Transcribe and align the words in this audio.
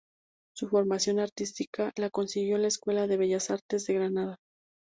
Su 0.55 0.67
formación 0.67 1.19
artística, 1.19 1.91
la 1.95 2.09
consiguió 2.09 2.55
en 2.55 2.63
la 2.63 2.69
Escuela 2.69 3.05
de 3.05 3.17
Bellas 3.17 3.51
Artes 3.51 3.85
de 3.85 3.93
Granada. 3.93 4.37